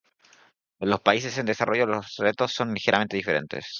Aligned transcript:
En 0.79 0.89
los 0.89 0.99
países 0.99 1.37
en 1.37 1.45
desarrollo 1.45 1.85
los 1.85 2.15
retos 2.17 2.51
son 2.53 2.73
ligeramente 2.73 3.17
diferentes. 3.17 3.67